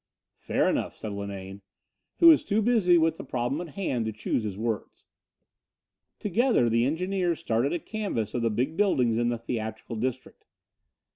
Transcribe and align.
"Fair 0.39 0.67
enough," 0.67 0.95
said 0.95 1.11
Linane, 1.11 1.61
who 2.17 2.25
was 2.29 2.43
too 2.43 2.59
busy 2.63 2.97
with 2.97 3.17
the 3.17 3.23
problem 3.23 3.61
at 3.61 3.75
hand 3.75 4.05
to 4.07 4.11
choose 4.11 4.41
his 4.41 4.57
words. 4.57 5.03
Together 6.17 6.69
the 6.69 6.85
engineers 6.87 7.39
started 7.39 7.71
a 7.71 7.77
canvass 7.77 8.33
of 8.33 8.41
the 8.41 8.49
big 8.49 8.75
buildings 8.75 9.15
in 9.17 9.29
the 9.29 9.37
theatrical 9.37 9.95
district. 9.95 10.47